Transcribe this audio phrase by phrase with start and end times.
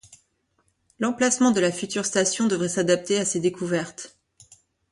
[0.97, 4.17] L'emplacement de la future station devrait s'adapter à ces découvertes.